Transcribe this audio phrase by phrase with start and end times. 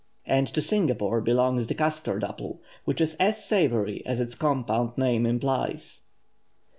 [0.25, 5.27] And to Singapore belongs the custard apple, which is as savoury as its compound name
[5.27, 6.01] implies.